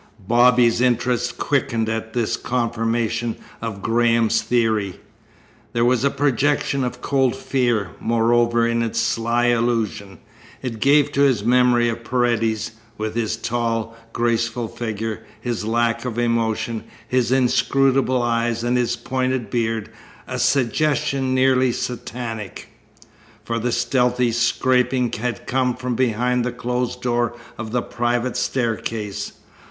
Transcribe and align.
Bobby's 0.27 0.81
interest 0.81 1.37
quickened 1.37 1.87
at 1.87 2.13
this 2.13 2.35
confirmation 2.35 3.35
of 3.61 3.83
Graham's 3.83 4.41
theory. 4.41 4.99
There 5.73 5.85
was 5.85 6.03
a 6.03 6.09
projection 6.09 6.83
of 6.83 7.01
cold 7.03 7.35
fear, 7.35 7.91
moreover, 7.99 8.65
in 8.67 8.81
its 8.81 8.99
sly 8.99 9.45
allusion. 9.49 10.17
It 10.63 10.79
gave 10.79 11.11
to 11.11 11.21
his 11.21 11.43
memory 11.43 11.87
of 11.87 12.03
Paredes, 12.03 12.71
with 12.97 13.13
his 13.13 13.37
tall, 13.37 13.95
graceful 14.11 14.67
figure, 14.67 15.23
his 15.39 15.65
lack 15.65 16.03
of 16.03 16.17
emotion, 16.17 16.85
his 17.07 17.31
inscrutable 17.31 18.23
eyes, 18.23 18.63
and 18.63 18.77
his 18.77 18.95
pointed 18.95 19.51
beard, 19.51 19.91
a 20.27 20.39
suggestion 20.39 21.35
nearly 21.35 21.71
satanic. 21.71 22.69
For 23.45 23.59
the 23.59 23.71
stealthy 23.71 24.31
scraping 24.31 25.11
had 25.11 25.45
come 25.45 25.75
from 25.75 25.93
behind 25.93 26.43
the 26.43 26.51
closed 26.51 27.03
door 27.03 27.37
of 27.59 27.71
the 27.71 27.83
private 27.83 28.35
staircase. 28.35 29.33